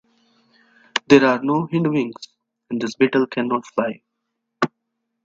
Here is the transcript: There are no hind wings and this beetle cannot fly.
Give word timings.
There 1.09 1.23
are 1.27 1.43
no 1.43 1.67
hind 1.71 1.87
wings 1.91 2.29
and 2.71 2.81
this 2.81 2.95
beetle 2.95 3.27
cannot 3.27 3.67
fly. 3.67 4.01